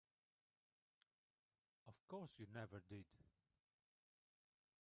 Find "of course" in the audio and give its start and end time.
1.87-2.31